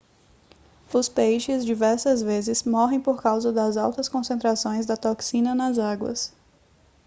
[0.91, 6.33] os peixes diversas vezes morrem por causa das altas concentrações da toxina nas águas